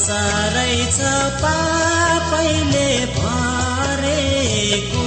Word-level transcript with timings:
संसारै 0.00 0.76
छ 0.96 1.08
पापैले 1.40 2.90
भरेको। 3.16 5.02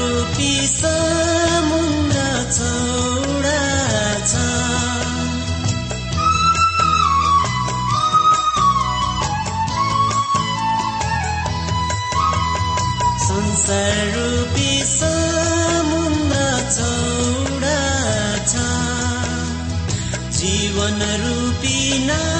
रूपी 0.03 0.53
समुद्र 0.67 2.19
चौडा 2.55 3.61
छ। 4.31 4.41
संसार 13.27 13.97
रूपी 14.15 14.71
समुद्र 14.91 16.43
चौडा 16.77 17.81
छ। 18.51 18.53
जीवन 20.37 20.99
रूपी 21.25 22.05
नाउ 22.07 22.32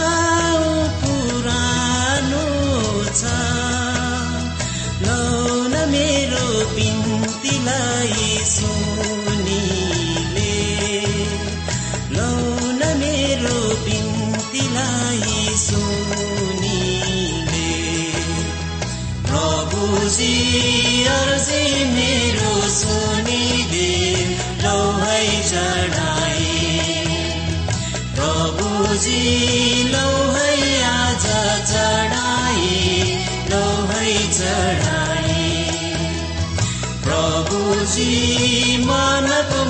चढाए। 25.54 27.06
प्रभुजी 28.16 29.84
लौ 29.84 30.12
है 30.34 30.84
आज 30.84 31.26
चढाए 31.72 32.80
लौ 33.52 33.68
है 33.88 34.14
चढाए। 34.34 35.46
प्रभुजी 37.04 38.78
मनको 38.86 39.66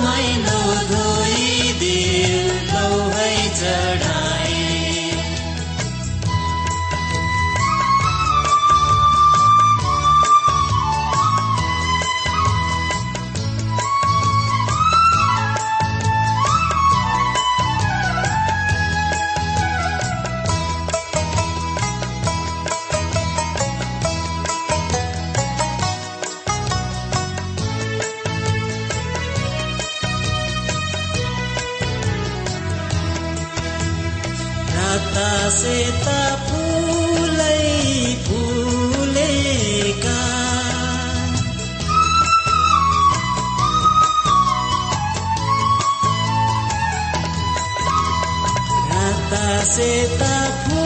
राता 49.64 49.72
सेता 49.72 50.32
फुलै 50.62 50.83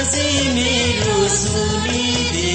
अर्जी 0.00 0.48
मेरो 0.48 1.28
सुनिदे 1.28 2.54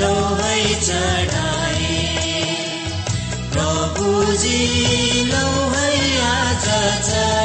लौ 0.00 0.14
है 0.36 0.74
चढाए। 0.80 1.98
प्रभुजी 3.52 5.24
लौ 5.24 5.50
है 5.74 5.92
आज 6.28 6.66
चढाए 7.08 7.41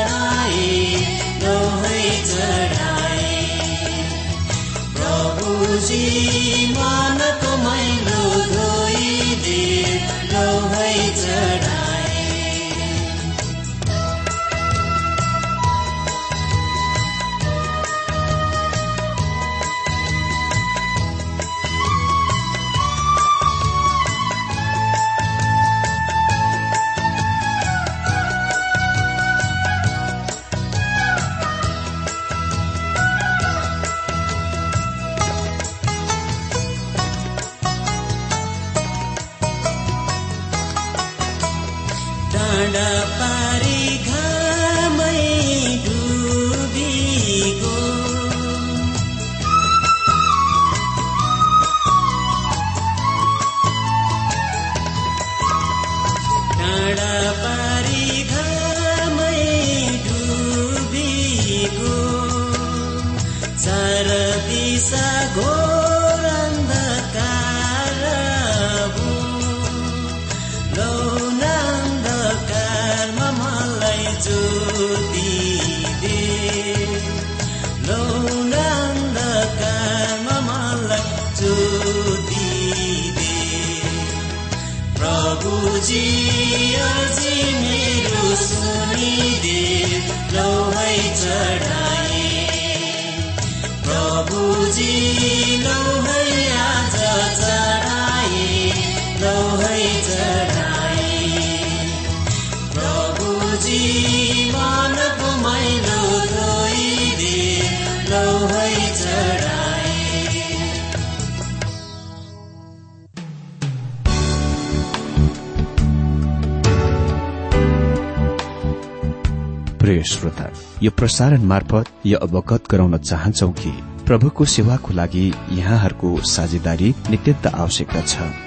श्रोता 120.07 120.50
यो 120.83 120.91
प्रसारण 120.91 121.41
मार्फत 121.41 121.83
यो 122.06 122.18
अवगत 122.18 122.63
गराउन 122.71 122.97
चाहन्छौ 122.97 123.50
कि 123.51 123.96
प्रभुको 124.07 124.45
सेवाको 124.45 124.94
लागि 124.94 125.25
यहाँहरूको 125.51 126.09
साझेदारी 126.31 126.95
नित्यन्त 127.09 127.48
आवश्यकता 127.48 128.01
छ। 128.01 128.46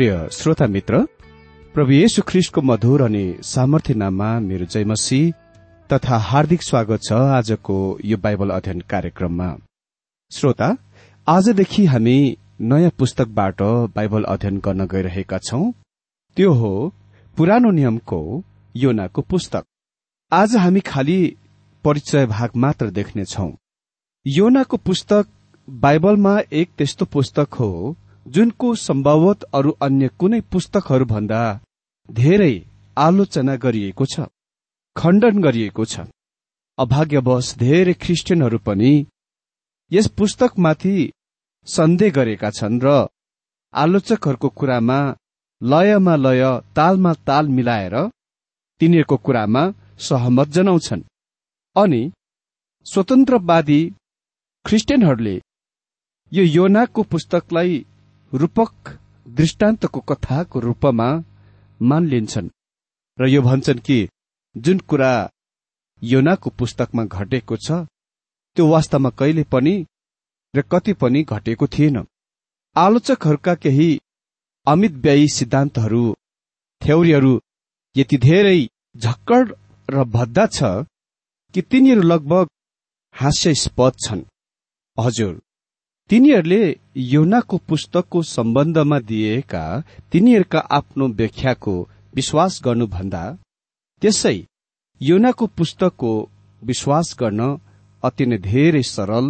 प्रिय 0.00 0.28
श्रोता 0.32 0.66
मित्र 0.66 0.98
प्रभु 1.74 1.92
येशु 1.92 2.22
ख्रिस्टको 2.28 2.60
मधुर 2.62 3.02
अनि 3.02 3.24
सामर्थ्य 3.42 3.94
नाममा 3.94 4.28
मेरो 4.40 4.66
जयमसी 4.66 5.18
तथा 5.90 6.18
हार्दिक 6.18 6.62
स्वागत 6.62 7.00
छ 7.02 7.12
आजको 7.12 7.76
यो 8.04 8.16
बाइबल 8.16 8.50
अध्ययन 8.50 8.80
कार्यक्रममा। 8.90 9.48
श्रोता 10.32 10.68
आजदेखि 11.26 11.84
हामी 11.84 12.16
नयाँ 12.60 12.90
पुस्तकबाट 12.98 13.62
बाइबल 13.96 14.24
अध्ययन 14.24 14.58
गर्न 14.58 14.86
गइरहेका 14.86 15.38
छौं। 15.38 15.70
त्यो 16.36 16.52
हो 16.52 16.72
पुरानो 17.36 17.70
नियमको 17.70 18.22
योनाको 18.74 19.22
पुस्तक। 19.22 19.64
आज 20.32 20.56
हामी 20.56 20.80
खालि 20.80 21.20
परिचय 21.84 22.26
भाग 22.26 22.56
मात्र 22.56 22.90
देख्नेछौ। 22.90 23.52
योनाको 24.26 24.76
पुस्तक 24.76 25.26
बाइबलमा 25.68 26.38
एक 26.52 26.70
त्यस्तो 26.78 27.04
पुस्तक 27.04 27.54
हो 27.54 27.96
जुनको 28.26 28.74
सम्भवत 28.74 29.42
अरू 29.54 29.70
अन्य 29.82 30.08
कुनै 30.20 30.40
पुस्तकहरूभन्दा 30.52 31.40
धेरै 32.08 32.54
आलोचना 32.96 33.54
गरिएको 33.56 34.04
छ 34.12 34.26
खण्डन 34.96 35.40
गरिएको 35.42 35.84
छ। 35.84 36.06
अभाग्यवश 36.78 37.46
धेरै 37.58 37.94
ख्रिस्टियनहरू 38.02 38.58
पनि 38.66 38.92
यस 39.90 40.06
पुस्तकमाथि 40.18 40.94
सन्देह 41.68 42.14
गरेका 42.16 42.50
छन् 42.58 42.80
र 42.84 42.86
आलोचकहरूको 43.74 44.48
कुरामा 44.58 44.98
लयमा 45.60 46.14
लय 46.16 46.42
तालमा 46.76 47.12
ताल 47.28 47.48
मिलाएर 47.56 47.94
तिनीहरूको 48.80 49.16
कुरामा 49.26 49.62
सहमत 50.08 50.48
जनाउँछन्। 50.56 51.02
अनि 51.76 52.02
स्वतन्त्रवादी 52.86 53.80
ख्रिस्टियनहरूले 54.64 55.36
यो 56.32 56.42
योनाको 56.56 57.02
पुस्तकलाई 57.12 57.72
रूपक 58.32 58.88
दृष्टान्तको 59.26 60.00
कथाको 60.00 60.60
रूपमा 60.60 61.08
मान 61.80 62.06
लिन्छन् 62.06 62.48
र 63.18 63.28
यो 63.28 63.42
भन्छन् 63.42 63.78
कि 63.78 63.98
जुन 64.56 64.78
कुरा 64.88 65.12
योनाको 66.02 66.50
पुस्तकमा 66.50 67.04
घटेको 67.04 67.56
छ 67.56 67.84
त्यो 68.56 68.66
वास्तवमा 68.66 69.10
कहिले 69.10 69.42
पनि 69.44 69.74
र 70.54 70.62
कति 70.62 70.92
पनि 70.92 71.22
घटेको 71.22 71.66
थिएन। 71.66 72.04
आलोचकहरूका 72.76 73.54
केही 73.54 73.90
अमित 74.66 74.92
व्ययी 75.04 75.28
सिद्धान्तहरू 75.28 76.04
थ्योरीहरू 76.82 77.34
यति 77.96 78.16
धेरै 78.18 78.58
झक्कड 78.96 79.54
र 79.88 80.04
भद्दा 80.06 80.46
छ 80.46 80.72
कि 81.54 81.62
तिनीहरू 81.62 82.02
लगभग 82.02 82.48
हास्यास्पद 83.14 83.92
छन्। 84.06 84.22
हजुर। 84.98 85.38
तिनीहरूले 86.10 86.62
योनाको 86.96 87.56
पुस्तकको 87.68 88.20
सम्बन्धमा 88.26 88.98
दिएका 89.08 89.62
तिनीहरूका 90.12 90.58
आफ्नो 90.78 91.06
व्याख्याको 91.18 91.74
विश्वास 92.14 92.60
गर्नुभन्दा 92.64 93.20
त्यसै 94.02 94.34
योनाको 95.00 95.46
पुस्तकको 95.58 96.10
विश्वास 96.62 97.14
गर्न 97.20 97.40
अति 98.02 98.26
नै 98.26 98.38
धेरै 98.42 98.82
सरल 98.88 99.26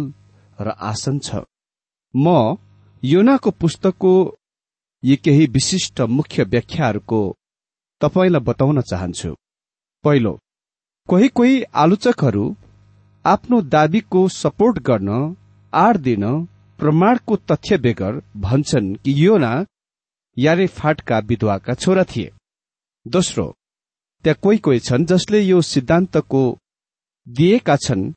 र 0.59 0.73
आसन 0.89 1.19
छ। 1.19 1.43
म 2.13 2.57
योनाको 3.03 3.51
पुस्तकको 3.61 4.13
यी 5.03 5.15
केही 5.23 5.45
विशिष्ट 5.55 6.01
मुख्य 6.17 6.43
व्याख्याहरूको 6.53 7.21
तपाईँलाई 8.01 8.45
बताउन 8.47 8.81
चाहन्छु। 8.91 9.31
पहिलो 10.03 10.33
कोही 11.09 11.27
कोही 11.37 11.61
आलोचकहरू 11.83 12.45
आफ्नो 13.25 13.61
दावीको 13.75 14.27
सपोर्ट 14.35 14.79
गर्न 14.89 15.11
आड 15.73 15.97
दिन 16.07 16.25
प्रमाणको 16.81 17.35
तथ्य 17.35 17.77
बेगर 17.77 18.21
भन्छन् 18.37 18.95
कि 18.95 19.13
योना 19.25 19.53
यारे 20.37 20.65
फाटका 20.67 21.19
विधवाका 21.19 21.73
छोरा 21.73 22.03
थिए। 22.03 22.31
दोस्रो 23.05 23.45
त्यहाँ 24.23 24.39
कोही 24.41 24.57
कोही 24.57 24.79
छन् 24.79 25.05
जसले 25.05 25.41
यो 25.41 25.61
सिद्धान्तको 25.61 26.41
दिएका 27.27 27.75
छन् 27.75 28.11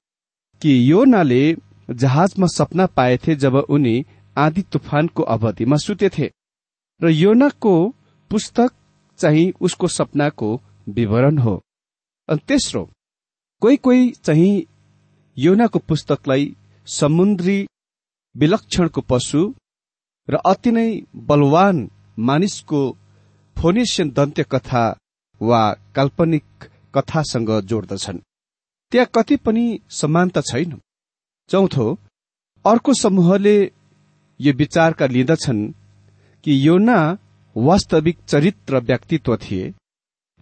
कि 0.63 0.73
योनाले 0.91 1.43
जहाजमा 1.91 2.47
सपना 2.47 2.87
पाएथे 2.87 3.35
जब 3.37 3.55
उनी 3.69 4.05
आधी 4.37 4.63
तुफानको 4.63 5.23
अवधिमा 5.23 5.77
सुतेथे 5.77 6.31
र 7.01 7.11
योनाको 7.11 7.75
पुस्तक 8.31 8.73
चाहिँ 9.19 9.53
उसको 9.61 9.89
सपनाको 9.89 10.61
विवरण 10.89 11.39
हो। 11.39 11.61
अनि 12.29 12.45
तेस्रो 12.49 12.89
कोही 13.61 13.77
कोही 13.77 14.11
चाहिँ 14.11 14.65
योनाको 15.37 15.79
पुस्तकलाई 15.79 16.57
समुद्री 16.87 17.67
विलक्षणको 18.37 19.01
पशु 19.01 19.41
र 20.29 20.39
अति 20.47 20.71
नै 20.73 20.89
बलवान 21.29 21.77
मानिसको 22.19 22.81
फोनेसियन 23.57 24.11
दन्त्य 24.11 24.45
कथा 24.53 24.85
वा 25.41 25.63
काल्पनिक 25.97 26.45
कथासँग 26.95 27.51
जोड्दछन्। 27.61 28.19
त्यहाँ 28.93 29.11
कति 29.15 29.37
पनि 29.37 29.65
समानता 29.91 30.41
छैन। 30.41 30.79
चौथो 31.51 31.87
अर्को 32.65 32.95
समूहले 32.95 33.57
यो 34.41 34.53
विचारका 34.53 35.07
लिँदछन् 35.07 35.73
कि 36.45 36.53
योना 36.67 36.99
वास्तविक 37.57 38.19
चरित्र 38.29 38.81
व्यक्तित्व 38.81 39.37
थिए 39.37 39.73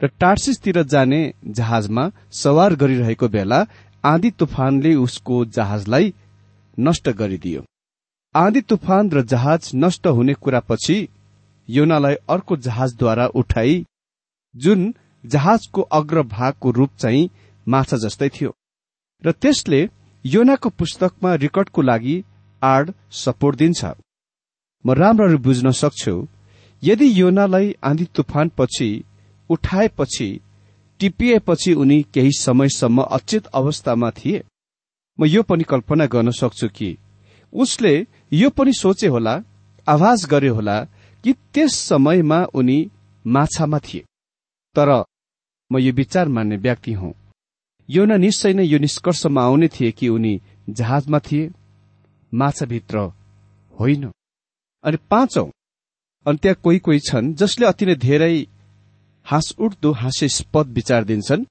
र 0.01 0.09
टार्सिसतिर 0.21 0.83
जाने 0.83 1.21
जहाजमा 1.47 2.11
सवार 2.33 2.75
गरिरहेको 2.75 3.29
बेला 3.29 3.65
आँधी 4.05 4.31
तुफानले 4.31 4.95
उसको 4.95 5.45
जहाजलाई 5.57 6.15
नष्ट 6.79 7.09
गरिदियो। 7.21 7.65
आँधी 8.35 8.61
तुफान 8.61 9.11
र 9.11 9.23
जहाज 9.23 9.71
नष्ट 9.75 10.07
हुने 10.09 10.35
कुरापछि 10.35 10.97
योनालाई 11.69 12.15
अर्को 12.29 12.57
जहाजद्वारा 12.57 13.27
उठाई 13.35 13.85
जुन 14.55 14.95
जहाजको 15.25 15.83
अग्रभागको 15.93 16.71
रूप 16.71 16.91
चाहिँ 16.99 17.29
माछा 17.67 17.97
जस्तै 17.97 18.29
थियो। 18.29 18.55
र 19.23 19.33
त्यसले 19.33 19.89
योनाको 20.25 20.69
पुस्तकमा 20.69 21.35
रेकर्डको 21.35 21.83
लागि 21.83 22.25
आड 22.62 22.93
सपोर्ट 23.15 23.57
दिन्छ। 23.57 23.85
म 24.85 24.93
राम्ररी 24.93 25.37
बुझ्न 25.37 25.71
सक्छु 25.73 26.15
यदि 26.83 27.11
योनालाई 27.21 27.75
आँधी 27.85 28.05
तुफानपछि 28.15 28.91
उठाएपछि 29.51 30.29
टिपिएपछि 31.01 31.73
उनी 31.75 32.03
केही 32.15 32.33
समयसम्म 32.39 33.03
अचेत 33.03 33.47
अवस्थामा 33.55 34.11
थिए 34.11 34.43
म 35.19 35.27
यो 35.27 35.43
पनि 35.43 35.65
कल्पना 35.65 36.07
गर्न 36.07 36.31
सक्छु 36.31 36.69
कि 36.69 36.97
उसले 37.53 37.95
यो 38.33 38.49
पनि 38.51 38.73
सोचे 38.73 39.07
होला 39.07 39.39
आभास 39.87 40.27
गरे 40.31 40.49
होला 40.49 40.79
कि 41.25 41.33
त्यस 41.55 41.75
समयमा 41.89 42.39
उनी 42.55 42.79
माछामा 43.25 43.79
थिए। 43.79 44.05
तर 44.77 44.91
म 45.71 45.79
यो 45.79 45.93
विचार 45.93 46.29
मान्ने 46.29 46.57
व्यक्ति 46.57 46.93
हुँ। 46.93 47.12
योना 47.89 48.17
निश्चय 48.17 48.53
नै 48.53 48.65
यो 48.65 48.79
निष्कर्षमा 48.79 49.43
आउने 49.43 49.69
थिए 49.69 49.91
कि 49.91 50.09
उनी 50.09 50.41
जहाजमा 50.71 51.19
थिए 51.19 51.51
माछाभित्र 52.33 52.99
होइन। 53.75 54.11
अनि 54.85 54.97
पाँचौं 55.11 55.49
अनि 56.27 56.39
त्यहाँ 56.43 56.61
कोही 56.62 56.79
कोही 56.79 56.99
छन् 56.99 57.35
जसले 57.35 57.67
अति 57.67 57.87
नै 57.87 57.95
धेरै 57.95 58.35
हाँस 59.27 59.55
उठ्दो 59.59 59.93
हास्यास्पद 59.93 60.67
विचार 60.73 61.05
दिन्छन्। 61.05 61.45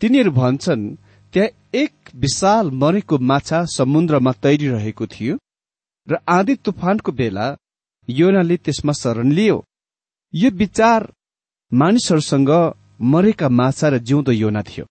तिनीहरू 0.00 0.30
भन्छन् 0.30 0.94
त्यहाँ 1.34 1.48
एक 1.74 1.92
विशाल 2.14 2.70
मरेको 2.70 3.18
माछा 3.18 3.64
समुद्रमा 3.76 4.32
तैरिरहेको 4.32 5.06
थियो। 5.06 5.36
र 6.08 6.16
आँधी 6.28 6.54
तुफानको 6.64 7.12
बेला 7.12 7.46
योनाले 8.08 8.56
त्यसमा 8.56 8.92
शरण 8.92 9.30
लियो। 9.32 9.56
यो 10.34 10.50
विचार 10.52 11.12
मानिसहरूसँग 11.72 12.50
मरेका 13.12 13.48
माछा 13.50 13.88
र 13.88 13.98
जिउँदो 13.98 14.32
योना 14.32 14.62
थियो। 14.62 14.84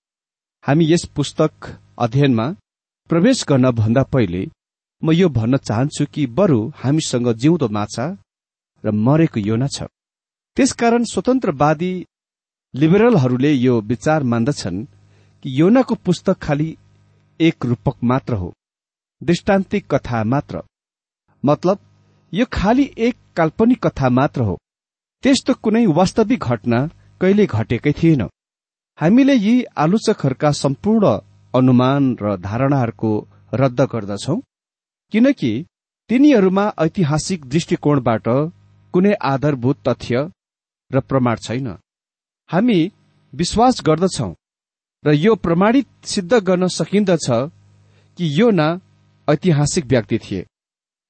हामी 0.64 0.86
यस 0.86 1.06
पुस्तक 1.16 1.52
अध्ययनमा 2.00 2.48
प्रवेश 3.10 3.44
गर्न 3.50 3.72
भन्दा 3.72 4.04
पहिले 4.14 4.44
म 5.02 5.12
यो 5.12 5.30
भन्न 5.30 5.58
चाहन्छु 5.58 6.06
कि 6.14 6.26
बरु 6.28 6.60
हामीसँग 6.76 7.32
जिउँदो 7.34 7.68
माछा 7.70 8.06
र 8.84 8.92
मरेको 9.06 9.40
योना 9.40 9.68
छ। 9.68 9.88
त्यसकारण 10.58 11.04
स्वतन्त्रवादी 11.04 11.94
लिबरलहरूले 12.74 13.52
यो 13.54 13.80
विचार 13.82 14.24
मान्दछन् 14.24 14.86
कि 15.46 15.60
योनाको 15.60 15.96
पुस्तक 15.96 16.38
खालि 16.42 16.70
एक 17.40 17.66
रूपक 17.66 18.04
मात्र 18.04 18.34
हो 18.34 18.54
दृष्टान्तिक 19.22 19.94
कथा 19.94 20.24
मात्र। 20.26 20.62
मतलब 21.46 21.78
यो 22.34 22.46
खालि 22.54 22.86
एक 22.98 23.16
काल्पनिक 23.36 23.80
कथा 23.86 24.10
मात्र 24.10 24.42
हो। 24.42 24.56
त्यस्तो 25.24 25.54
कुनै 25.64 25.86
वास्तविक 25.98 26.44
घटना 26.44 26.80
कहिले 27.22 27.46
घटेकै 27.48 27.92
थिएन। 27.92 28.22
हामीले 28.98 29.36
यी 29.36 29.54
आलोचकहरूका 29.78 30.52
सम्पूर्ण 30.56 31.06
अनुमान 31.54 32.04
र 32.22 32.36
धारणाहरूको 32.40 33.12
रद्द 33.54 33.82
गर्दछौ 33.94 34.36
किनकि 35.14 35.52
तिनीहरूमा 36.10 36.66
ऐतिहासिक 36.80 37.46
दृष्टिकोणबाट 37.46 38.28
कुनै 38.94 39.14
आधारभूत 39.24 39.78
तथ्य 39.88 40.30
र 40.92 41.00
प्रमाण 41.00 41.36
छैन। 41.38 41.68
हामी 42.50 42.80
विश्वास 43.34 43.82
गर्दछौ 43.86 44.32
र 45.04 45.14
यो 45.16 45.36
प्रमाणित 45.36 45.88
सिद्ध 46.06 46.34
गर्न 46.40 46.68
सकिन्दछ 46.70 47.28
कि 48.18 48.26
यो 48.40 48.50
न 48.54 48.80
ऐतिहासिक 49.28 49.86
व्यक्ति 49.86 50.18
थिए। 50.18 50.46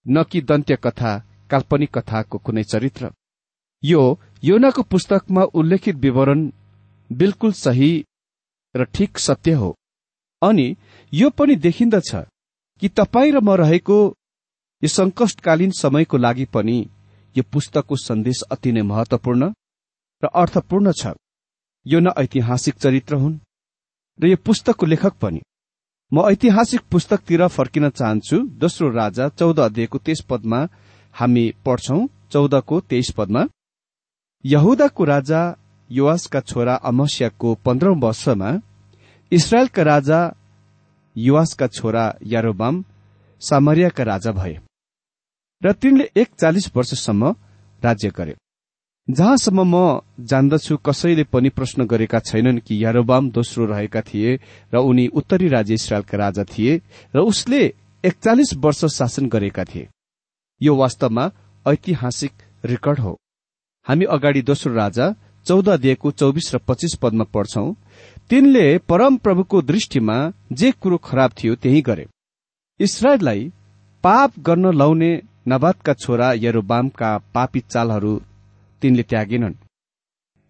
न 0.05 0.23
कि 0.23 0.41
दन्त्य 0.41 0.75
कथा 0.75 1.11
काल्पनिक 1.49 1.97
कथाको 1.97 2.37
कुनै 2.37 2.63
चरित्र। 2.63 3.11
यो 3.83 4.01
योनाको 4.43 4.81
पुस्तकमा 4.83 5.43
उल्लेखित 5.53 5.95
विवरण 5.95 6.51
बिल्कुल 7.09 7.51
सही 7.53 7.91
र 8.75 8.83
ठिक 8.85 9.17
सत्य 9.17 9.53
हो। 9.53 9.75
अनि 10.41 10.75
यो 11.13 11.29
पनि 11.29 11.55
देखिन्दछ 11.55 12.11
कि 12.81 12.89
तपाईँ 12.89 13.31
र 13.31 13.39
म 13.39 13.55
रहेको 13.55 13.97
यो 14.83 14.87
सङ्कष्टकालीन 14.89 15.71
समयको 15.71 16.17
लागि 16.17 16.45
पनि 16.45 16.77
यो 17.35 17.43
पुस्तकको 17.51 17.95
सन्देश 17.97 18.41
अति 18.51 18.71
नै 18.71 18.81
महत्वपूर्ण 18.81 19.51
र 20.23 20.27
अर्थपूर्ण 20.35 20.91
छ। 20.91 21.13
यो 21.85 21.99
न 21.99 22.13
ऐतिहासिक 22.17 22.75
चरित्र 22.75 23.15
हुन् 23.15 23.39
र 24.19 24.27
यो 24.27 24.37
पुस्तकको 24.45 24.85
लेखक 24.85 25.13
पनि। 25.21 25.41
म 26.15 26.21
ऐतिहासिक 26.31 26.81
पुस्तकतिर 26.91 27.41
फर्किन 27.47 27.89
चाहन्छु। 27.89 28.37
दोस्रो 28.55 28.89
राजा 28.89 29.27
चौध 29.29 29.59
अध्यायको 29.59 29.97
तेइस 29.99 30.21
पदमा 30.29 30.59
हामी 31.15 31.43
पढ्छौ। 31.65 31.97
चौधको 32.31 32.79
तेइस 32.81 33.09
पदमा 33.17 33.41
यहुदाको 34.45 35.03
राजा 35.03 35.41
युवासका 35.89 36.39
छोरा 36.41 36.75
अमस्याको 36.87 37.53
पन्ध्रौं 37.65 37.99
वर्षमा 37.99 38.49
इसरायलका 39.31 39.83
राजा 39.83 40.19
युवासका 41.15 41.67
छोरा 41.67 42.05
यारोबाम 42.23 42.83
सामरियाका 43.41 44.03
राजा 44.03 44.31
भए 44.31 44.55
र 45.61 45.71
तिनले 45.73 46.09
एकचालिस 46.15 46.71
वर्षसम्म 46.75 47.35
राज्य 47.81 48.09
गरे। 48.17 48.35
जहाँसम्म 49.07 49.63
म 49.65 50.01
जान्दछु 50.19 50.77
कसैले 50.77 51.23
पनि 51.23 51.49
प्रश्न 51.49 51.85
गरेका 51.85 52.19
छैनन् 52.19 52.59
कि 52.59 52.83
यारोबाम 52.83 53.29
दोस्रो 53.29 53.65
रहेका 53.65 54.01
थिए 54.01 54.39
र 54.73 54.77
उनी 54.81 55.05
उत्तरी 55.13 55.47
राज्य 55.47 55.73
इसरायलका 55.73 56.17
राजा 56.17 56.43
थिए 56.43 56.81
र 57.15 57.19
उसले 57.21 57.61
एकचालिस 58.03 58.53
वर्ष 58.55 58.85
शासन 58.85 59.27
गरेका 59.29 59.63
थिए। 59.63 59.87
यो 60.61 60.75
वास्तवमा 60.75 61.29
ऐतिहासिक 61.65 62.31
रेकर्ड 62.65 62.99
हो। 62.99 63.15
हामी 63.87 64.05
अगाडि 64.05 64.41
दोस्रो 64.41 64.73
राजा 64.73 65.13
चौध 65.45 65.69
दिएको 65.77 66.11
चौबिस 66.11 66.53
र 66.55 66.57
पच्चिस 66.67 66.95
पदमा 66.95 67.23
पढ्छौ 67.33 67.71
तिनले 68.29 68.67
परम 68.89 69.17
प्रभुको 69.17 69.61
दृष्टिमा 69.61 70.17
जे 70.51 70.71
कुरो 70.71 70.97
खराब 70.97 71.31
थियो 71.37 71.55
त्यही 71.55 71.81
गरे। 71.81 72.07
इसरायललाई 72.79 73.51
पाप 74.03 74.39
गर्न 74.39 74.77
लाउने 74.77 75.11
नबादका 75.47 75.93
छोरा 75.95 76.33
यरोबामका 76.35 77.17
पापी 77.33 77.59
चालहरू 77.69 78.21
तिनले 78.85 79.03
त्यागेनन्। 79.11 79.53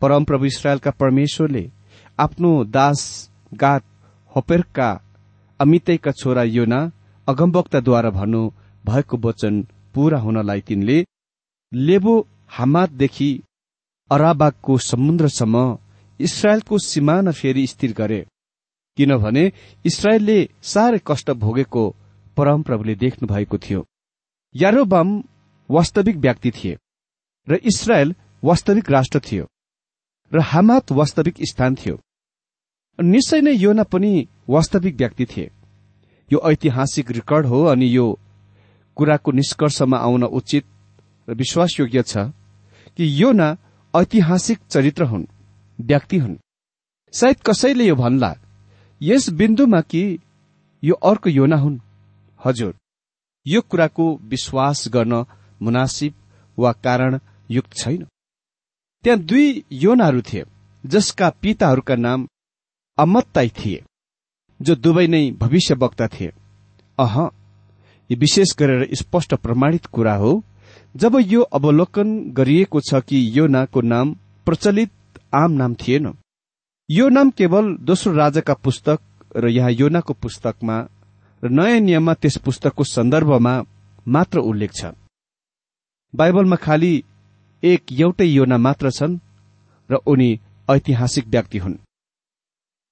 परमप्रभु 0.02 0.46
इसरायलका 0.46 0.92
परमेश्वरले 1.02 1.64
आफ्नो 2.20 2.52
दास 2.76 3.02
गात 3.54 3.84
होपेरका 4.32 4.90
अमितैका 5.60 6.12
छोरा 6.12 6.44
योना 6.46 6.80
अगमवक्ताद्वारा 7.28 8.10
भन्नु 8.10 8.42
भएको 8.86 9.18
वचन 9.24 9.62
पूरा 9.96 10.20
हुनलाई 10.20 10.62
तिनले 10.68 10.98
लेबो 11.72 12.16
हामाददेखि 12.50 13.30
अराबागको 14.12 14.78
समुद्रसम्म 14.88 15.56
इसरायलको 16.20 16.78
सिमाना 16.78 17.32
फेरि 17.32 17.66
स्थिर 17.68 17.94
गरे। 17.94 18.20
किनभने 18.98 19.44
इसरायलले 19.86 20.38
साह्रै 20.64 21.00
कष्ट 21.08 21.32
भोगेको 21.44 21.84
परमप्रभुले 22.38 22.96
देख्नु 22.96 23.28
भएको 23.28 23.58
थियो। 23.58 23.82
यारोबाम 24.56 25.10
वास्तविक 25.70 26.18
व्यक्ति 26.18 26.52
थिए 26.52 26.78
र 27.48 27.56
इसरायल 27.64 28.16
वास्तविक 28.46 28.90
राष्ट्र 28.92 29.20
थियो 29.20 29.46
र 30.32 30.40
हामात 30.42 30.92
वास्तविक 30.92 31.36
स्थान 31.42 31.76
थियो। 31.76 31.96
निश्चय 33.00 33.42
नै 33.42 33.54
योना 33.54 33.84
पनि 33.84 34.28
वास्तविक 34.50 34.96
व्यक्ति 34.96 35.26
थिए। 35.26 35.50
यो 36.32 36.42
ऐतिहासिक 36.52 37.12
रेकर्ड 37.12 37.46
हो 37.46 37.64
अनि 37.64 37.88
यो 37.96 38.06
कुराको 38.98 39.32
निष्कर्षमा 39.32 39.98
आउन 39.98 40.24
उचित 40.24 40.66
र 41.28 41.34
विश्वासयोग्य 41.34 42.04
छ 42.04 42.18
कि 42.98 43.10
योना 43.22 43.50
ऐतिहासिक 43.94 44.60
चरित्र 44.70 45.04
हुन् 45.04 45.26
व्यक्ति 45.80 46.18
हुन्। 46.18 46.38
सायद 47.14 47.42
कसैले 47.46 47.88
यो 47.88 47.96
भन्ला 47.96 48.34
यस 49.02 49.30
बिन्दुमा 49.30 49.82
कि 49.82 50.04
यो 50.84 50.96
अर्को 51.04 51.30
योना 51.30 51.58
हुन्? 51.58 51.80
हजुर 52.40 52.74
यो 53.46 53.62
कुराको 53.62 54.16
विश्वास 54.24 54.88
गर्न 54.88 55.26
मुनासिब 55.62 56.14
वा 56.58 56.72
कारण 56.86 57.20
युक्त 57.50 57.74
छैन। 57.74 58.06
त्यहाँ 59.06 59.20
दुई 59.22 59.64
योनाहरू 59.72 60.22
थिए 60.22 60.44
जसका 60.84 61.30
पिताहरूका 61.42 61.96
नाम 61.96 62.26
अमत्ताई 62.98 63.50
थिए 63.50 63.84
जो 64.60 64.76
दुवै 64.76 65.06
नै 65.08 65.22
भविष्यवक्ता 65.40 66.08
थिए। 66.08 66.32
अह 66.98 67.16
यो 68.10 68.18
विशेष 68.18 68.56
गरेर 68.60 68.96
स्पष्ट 68.96 69.34
प्रमाणित 69.36 69.86
कुरा 69.94 70.16
हो 70.16 70.32
जब 70.96 71.20
यो 71.24 71.42
अवलोकन 71.54 72.18
गरिएको 72.34 72.82
छ 72.82 73.04
कि 73.06 73.22
यो 73.38 73.48
नाको 73.48 73.82
नाम 73.84 74.16
प्रचलित 74.48 74.92
आम 75.36 75.52
नाम 75.54 75.76
थिएन। 75.76 76.14
यो 76.90 77.10
नाम 77.10 77.30
केवल 77.30 77.76
दोस्रो 77.86 78.14
राजाका 78.14 78.54
पुस्तक 78.66 79.00
र 79.38 79.50
यहाँ 79.52 79.72
योनाको 79.72 80.14
पुस्तकमा 80.16 80.78
र 81.44 81.50
नयाँ 81.52 81.80
नियममा 81.80 82.14
त्यस 82.16 82.38
पुस्तकको 82.46 82.84
सन्दर्भमा 82.90 83.56
मात्र 84.08 84.40
उल्लेख 84.42 84.72
छ। 84.74 84.98
बाइबलमा 86.14 86.56
खालि 86.58 86.94
एक 87.64 87.92
एउटै 87.92 88.26
योना 88.28 88.58
मात्र 88.58 88.92
छन् 88.92 89.20
र 89.90 89.96
उनी 90.08 90.30
ऐतिहासिक 90.68 91.28
व्यक्ति 91.28 91.58
हुन्। 91.58 91.76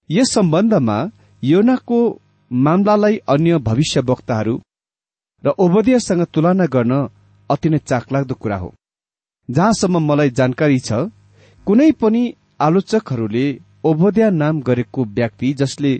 यस 0.10 0.34
सम्बन्धमा 0.34 0.98
योनाको 1.44 2.00
मामलालाई 2.52 3.18
अन्य 3.28 3.58
भविष्यवक्ताहरू 3.60 4.56
र 5.44 5.54
ओबदियासँग 5.60 6.24
तुलना 6.34 6.66
गर्न 6.66 6.94
अति 7.50 7.70
नै 7.70 7.78
चाखलाग्दो 7.80 8.36
कुरा 8.36 8.58
हो। 8.58 8.74
जहाँसम्म 9.50 10.00
मलाई 10.00 10.30
जानकारी 10.30 10.80
छ 10.80 10.92
कुनै 11.68 11.92
पनि 12.02 12.24
आलोचकहरूले 12.62 13.46
ओबोदिया 13.84 14.30
नाम 14.32 14.62
गरेको 14.62 15.06
व्यक्ति 15.18 15.54
जसले 15.54 15.94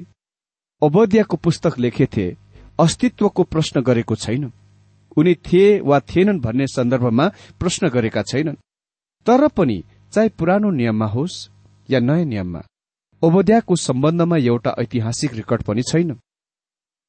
ओबोदियाको 0.82 1.38
पुस्तक 1.38 1.80
लेखेथे 1.80 2.26
अस्तित्वको 2.80 3.44
प्रश्न 3.44 3.82
गरेको 3.82 4.16
छैन। 4.16 4.44
उनी 5.18 5.34
थिए 5.36 5.80
वा 5.80 6.00
थिएनन् 6.00 6.40
भन्ने 6.40 6.68
सन्दर्भमा 6.68 7.28
प्रश्न 7.60 7.90
गरेका 7.90 8.22
छैनन्। 8.22 8.62
तर 9.26 9.48
पनि 9.48 9.84
चाहे 10.14 10.30
पुरानो 10.30 10.70
नियममा 10.72 11.06
होस् 11.06 11.38
या 11.90 12.00
नयाँ 12.00 12.26
नियममा 12.26 12.62
ओबोद्याको 13.22 13.76
सम्बन्धमा 13.76 14.38
एउटा 14.38 14.76
ऐतिहासिक 14.80 15.34
रेकर्ड 15.34 15.62
पनि 15.64 15.82
छैन। 15.82 16.20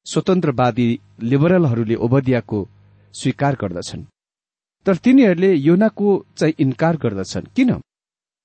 स्वतन्त्रवादी 0.05 0.87
लिबरलहरूले 1.21 1.95
ओबदियाको 1.95 2.59
स्वीकार 3.13 3.53
गर्दछन्। 3.61 4.03
तर 4.85 4.95
तिनीहरूले 4.95 5.53
योनाको 5.53 6.25
चाहिँ 6.37 6.53
इन्कार 6.59 6.97
गर्दछन्। 6.97 7.45
किन? 7.55 7.71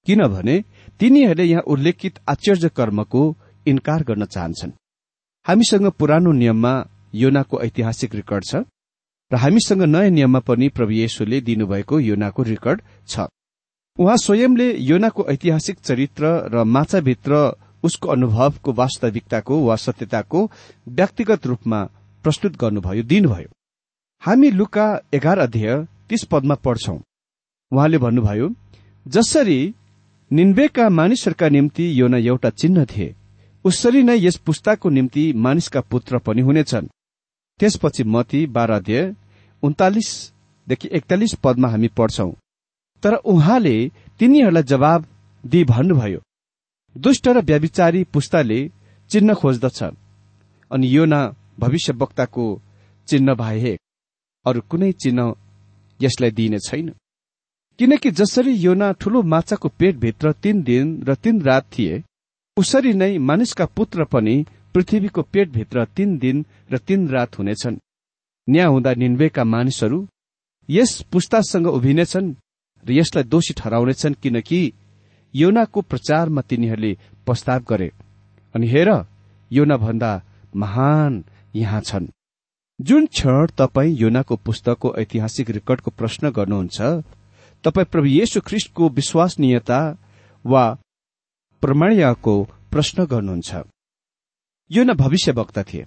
किनभने 0.07 0.57
तिनीहरूले 1.01 1.45
यहाँ 1.45 1.63
उल्लेखित 1.63 2.19
आश्चर्य 2.29 2.69
कर्मको 2.69 3.23
इन्कार 3.67 4.03
गर्न 4.03 4.25
चाहन्छन्। 4.25 4.73
हामीसँग 5.47 5.87
पुरानो 5.91 6.33
नियममा 6.33 6.73
योनाको 7.15 7.61
ऐतिहासिक 7.63 8.15
रेकर्ड 8.15 8.45
छ। 8.45 8.55
र 9.31 9.37
हामीसँग 9.37 9.83
नयाँ 9.85 10.11
नियममा 10.11 10.39
पनि 10.41 10.69
प्रभु 10.69 10.93
येशुले 10.93 11.41
दिनुभएको 11.41 11.99
योनाको 12.01 12.43
रेकर्ड 12.43 12.81
छ। 13.09 13.27
उहाँ 13.99 14.17
स्वयंले 14.17 14.69
योनाको 14.81 15.25
ऐतिहासिक 15.29 15.79
चरित्र 15.79 16.25
र 16.53 16.65
माछाभित्र 16.67 17.33
उसको 17.83 18.09
अनुभवको 18.09 18.73
वास्तविकताको 18.73 19.61
वा 19.67 19.77
सत्यताको 19.77 20.41
व्यक्तिगत 20.89 21.47
रूपमा 21.47 21.81
प्रस्तुत 22.25 22.57
गर्नुभयो 22.57 23.03
दिनुभयो। 23.03 23.49
हामी 24.23 24.51
लुका 24.51 24.87
एघार 25.15 25.39
अध्यय 25.39 25.87
तीस 26.09 26.25
पदमा 26.25 26.55
पढ्छौ। 26.65 26.99
उहाँले 27.73 27.99
भन्नुभयो 27.99 28.55
जसरी 29.07 29.61
निन्वेका 30.31 30.89
मानिसहरूका 30.91 31.49
निम्ति 31.49 31.85
योना 32.01 32.19
एउटा 32.19 32.51
चिन्ह 32.53 32.85
थिए 32.85 33.15
उसरी 33.65 34.03
नै 34.03 34.17
यस 34.19 34.37
पुस्ताको 34.37 34.91
निम्ति 34.91 35.33
मानिसका 35.37 35.81
पुत्र 35.81 36.19
पनि 36.19 36.43
हुनेछन्। 36.43 36.89
त्यसपछि 37.61 38.05
मती 38.07 38.45
बाह्र 38.47 38.73
अध्यय 38.73 39.03
उन्तालिसदेखि 39.63 40.89
एकतालिस 40.93 41.35
पदमा 41.45 41.69
हामी 41.69 41.89
पढ्छौं। 41.99 42.31
तर 43.03 43.15
उहाँले 43.27 43.77
तिनीहरूलाई 44.21 44.63
जवाब 44.63 45.07
दिई 45.45 45.65
भन्नुभयो 45.65 46.21
दुष्ट 46.97 47.29
र 47.29 47.41
व्याविचारी 47.43 48.03
पुस्ताले 48.05 48.61
चिन्ह 49.11 49.35
खोज्दछ 49.35 49.83
अनि 50.71 50.97
यो 50.97 51.05
न 51.05 51.15
भविष्यवक्ताको 51.61 52.47
चिन्ह 53.09 53.35
बाहेक 53.35 53.79
अरू 54.47 54.61
कुनै 54.71 54.93
चिन्ह 54.93 55.35
यसलाई 56.01 56.31
दिइने 56.31 56.59
छैन। 56.59 56.89
किनकि 57.79 58.11
जसरी 58.11 58.53
योना 58.53 58.91
ठूलो 58.93 59.23
माछाको 59.23 59.69
पेटभित्र 59.79 60.33
तीन 60.43 60.63
दिन 60.63 60.87
र 61.03 61.15
तीन 61.15 61.41
रात 61.43 61.67
थिए 61.73 62.03
उसरी 62.57 62.93
नै 62.93 63.17
मानिसका 63.19 63.67
पुत्र 63.77 64.05
पनि 64.05 64.35
पृथ्वीको 64.75 65.23
पेटभित्र 65.23 65.85
तीन 65.97 66.19
दिन 66.19 66.45
र 66.73 66.79
तीन 66.79 67.09
रात 67.09 67.39
हुनेछन्। 67.39 67.77
न्याय 68.49 68.67
हुँदा 68.67 68.93
निन्वेका 68.95 69.45
मानिसहरू 69.45 70.07
यस 70.69 71.01
पुस्तासँग 71.13 71.67
उभिनेछन् 71.67 72.35
र 72.85 72.93
यसलाई 72.93 73.25
दोषी 73.25 73.55
ठहराउनेछन् 73.55 74.15
किनकि 74.23 74.61
योनाको 75.35 75.81
प्रचारमा 75.81 76.41
तिनीहरूले 76.43 76.93
प्रस्ताव 77.27 77.61
गरे। 77.71 77.91
अनि 78.55 78.67
हेर 78.69 78.91
योना 79.51 79.77
भन्दा 79.77 80.13
महान 80.57 81.25
यहाँ 81.55 81.81
छन्। 81.81 82.07
जुन 82.79 83.07
क्षण 83.07 83.47
तपाईँ 83.59 83.97
योनाको 83.97 84.37
पुस्तकको 84.37 84.95
ऐतिहासिक 84.99 85.51
रेकर्डको 85.51 85.91
प्रश्न 85.91 86.31
गर्नुहुन्छ 86.31 86.81
तपाईँ 87.65 87.91
प्रभु 87.93 88.07
येशु 88.09 88.41
ख्रिस्टको 88.41 88.89
विश्वसनीयता 88.89 89.81
वा 90.45 90.65
प्रमाणको 91.63 92.35
प्रश्न 92.73 93.05
गर्नुहुन्छ। 93.05 93.51
योना 94.71 94.93
भविष्यवक्ता 94.93 95.63
थिए। 95.63 95.87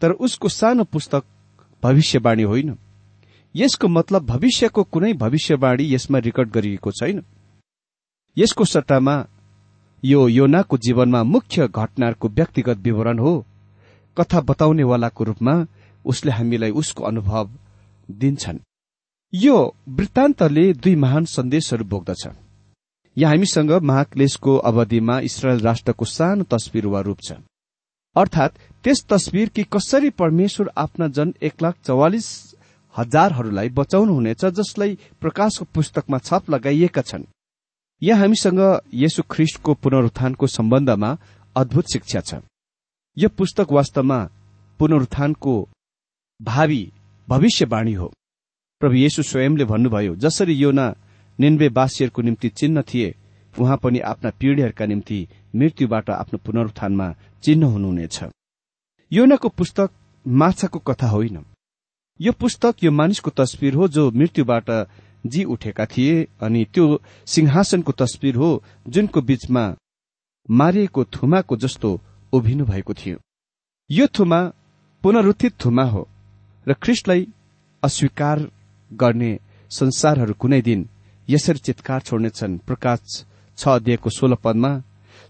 तर 0.00 0.10
उसको 0.10 0.48
सानो 0.48 0.84
पुस्तक 0.84 1.24
भविष्यवाणी 1.82 2.42
होइन। 2.42 2.78
यसको 3.56 3.88
मतलब 3.88 4.26
भविष्यको 4.26 4.84
कुनै 4.84 5.12
भविष्यवाणी 5.12 5.94
यसमा 5.94 6.18
रेकर्ड 6.18 6.50
गरिएको 6.50 6.90
छैन। 6.90 7.24
यसको 8.38 8.64
सट्टामा 8.64 9.26
यो 10.04 10.28
योनाको 10.28 10.78
जीवनमा 10.78 11.22
मुख्य 11.22 11.68
घटनाहरूको 11.68 12.28
व्यक्तिगत 12.28 12.76
विवरण 12.76 13.18
हो। 13.18 13.44
कथा 14.18 14.40
बताउनेवालाको 14.40 15.24
रूपमा 15.24 15.66
उसले 16.04 16.32
हामीलाई 16.32 16.70
उसको 16.70 17.04
अनुभव 17.04 17.50
दिन्छन्। 18.10 18.58
यो 19.34 19.74
वृत्तान्तले 19.88 20.72
दुई 20.72 20.94
महान 20.94 21.24
सन्देशहरू 21.24 21.84
बोक्दछ। 21.84 22.28
यहाँ 23.16 23.32
हामीसँग 23.32 23.72
महाक्लेशको 23.72 24.56
अवधिमा 24.56 25.20
इसरायल 25.20 25.60
राष्ट्रको 25.60 26.04
सानो 26.04 26.44
तस्विर 26.44 26.86
वा 26.86 27.00
रूप 27.00 27.18
छ। 27.20 27.32
अर्थात 28.18 28.58
त्यस 28.84 29.04
तस्विर 29.10 29.48
कि 29.48 29.62
कसरी 29.72 30.10
परमेश्वर 30.20 30.70
आफ्ना 30.78 31.08
जन 31.16 31.32
एक 31.42 31.62
लाख 31.62 31.74
चौवालिस 31.86 32.28
हजारहरूलाई 32.96 33.68
बचाउनुहुनेछ 33.70 34.44
जसलाई 34.58 34.98
प्रकाशको 35.20 35.64
पुस्तकमा 35.74 36.18
छाप 36.18 36.50
लगाइएका 36.50 37.02
छन्। 37.02 37.24
यहाँ 38.02 38.20
हामीसँग 38.20 38.60
यसु 38.94 39.22
ख्रिष्टको 39.30 39.74
पुनरुत्थानको 39.74 40.46
सम्बन्धमा 40.48 41.16
अद्भुत 41.56 41.92
शिक्षा 41.92 42.20
छ। 42.20 42.34
यो 43.16 43.28
पुस्तक 43.38 43.72
वास्तवमा 43.72 44.18
पुनरुत्थानको 44.80 45.54
भावी 46.40 46.82
भविष्यवाणी 47.28 47.92
हो। 47.92 48.12
प्रभु 48.80 48.94
येशु 48.94 49.22
स्वयंले 49.22 49.64
भन्नुभयो 49.64 50.14
जसरी 50.16 50.54
योना 50.54 50.86
निन्वेवासीहरूको 51.38 52.22
निम्ति 52.22 52.48
चिन्ह 52.48 52.82
थिए 52.90 53.14
उहाँ 53.54 53.76
पनि 53.82 53.98
आफ्ना 54.10 54.30
पीढ़ीहरूका 54.40 54.86
निम्ति 54.86 55.18
मृत्युबाट 55.56 56.10
आफ्नो 56.12 56.38
पुनरुत्थानमा 56.46 57.08
चिन्ह 57.42 57.66
हुनुहुनेछ। 57.66 58.24
योनाको 59.12 59.48
पुस्तक 59.48 59.90
माछाको 60.26 60.78
कथा 60.78 61.08
होइन। 61.08 61.44
यो 62.20 62.32
पुस्तक 62.32 62.84
यो 62.84 62.90
मानिसको 62.90 63.30
तस्विर 63.30 63.74
हो 63.74 63.88
जो 63.88 64.10
मृत्युबाट 64.10 64.70
जी 65.26 65.44
उठेका 65.44 65.86
थिए 65.86 66.26
अनि 66.42 66.64
त्यो 66.74 66.84
सिंहासनको 67.26 67.92
तस्विर 67.92 68.36
हो 68.36 68.50
जुनको 68.88 69.20
बीचमा 69.20 69.64
मारिएको 70.48 71.04
थुमाको 71.04 71.56
जस्तो 71.56 72.00
उभिनु 72.32 72.64
भएको 72.64 72.94
थियो। 72.94 73.18
यो 73.90 74.06
थुमा 74.08 74.40
पुनरुत्थित 75.02 75.54
थुमा 75.64 75.84
हो 75.84 76.02
र 76.66 76.74
ख्रिस्टलाई 76.74 77.26
अस्वीकार 77.82 78.38
गर्ने 78.90 79.38
संसारहरू 79.70 80.34
कुनै 80.34 80.60
दिन 80.62 80.88
यसरी 81.28 81.58
चितकार 81.58 82.00
छोड्नेछन्। 82.00 82.58
प्रकाश 82.58 83.24
छ 83.58 83.68
अध्ययको 83.68 84.10
सोह्र 84.10 84.34
पदमा 84.34 84.70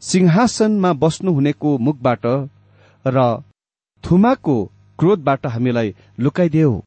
सिंहासनमा 0.03 0.93
बस्नुहुनेको 1.03 1.77
मुखबाट 1.79 2.27
र 3.05 3.43
थुमाको 4.05 4.57
क्रोधबाट 4.99 5.47
हामीलाई 5.47 5.95
लुकाइदेऊ। 6.21 6.81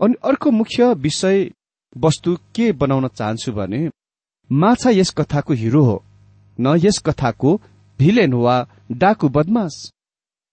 अनि 0.00 0.14
अर्को 0.24 0.50
मुख्य 0.50 0.92
विषय 0.94 1.50
वस्तु 1.96 2.36
के 2.54 2.70
बनाउन 2.72 3.08
चाहन्छु 3.08 3.52
भने 3.52 3.88
माछा 4.50 4.90
यस 4.90 5.10
कथाको 5.18 5.54
हिरो 5.54 5.82
हो 5.84 6.02
न 6.58 6.74
यस 6.84 6.98
कथाको 7.06 7.60
भिलेन 7.98 8.34
वा 8.34 8.56
डाकु 8.92 9.28
बदमास 9.28 9.74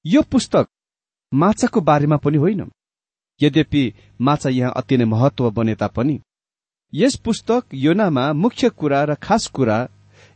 यो 0.05 0.21
पुस्तक 0.21 0.67
माछाको 1.31 1.81
बारेमा 1.81 2.17
पनि 2.17 2.37
होइन। 2.37 2.69
यद्यपि 3.41 3.83
माछा 4.21 4.49
यहाँ 4.49 4.73
अति 4.77 4.97
नै 4.97 5.05
महत्व 5.05 5.49
बने 5.51 5.75
तापनि 5.75 6.19
यस 6.93 7.15
पुस्तक 7.25 7.73
योनामा 7.73 8.31
मुख्य 8.33 8.69
कुरा 8.69 9.03
र 9.03 9.15
खास 9.15 9.47
कुरा 9.47 9.87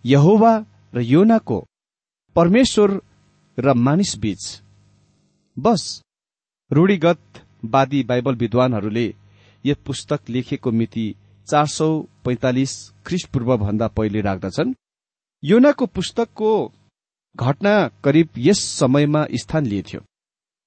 यहोवा 0.05 0.53
र 0.93 1.01
योनाको 1.01 1.59
परमेश्वर 2.35 2.99
र 3.57 3.73
मानिस 3.75 4.17
बीच। 4.19 4.41
बस 5.57 6.01
रूढिगत 6.71 7.41
वादी 7.65 8.03
बाइबल 8.03 8.35
विद्वानहरूले 8.35 9.05
यो 9.65 9.75
पुस्तक 9.85 10.29
लेखेको 10.29 10.71
मिति 10.71 11.13
चार 11.47 11.67
सौ 11.67 11.87
पैंतालिस 12.25 12.73
ख्रिस्टपूर्व 13.05 13.55
भन्दा 13.57 13.87
पहिले 13.87 14.21
राख्दछन्। 14.21 14.73
योनाको 15.43 15.85
पुस्तकको 15.85 16.51
घटना 17.35 17.75
करिब 18.03 18.29
यस 18.37 18.59
समयमा 18.79 19.25
स्थान 19.33 19.65
लिएथ्यो 19.65 20.01